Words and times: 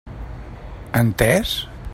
Entès? 1.03 1.55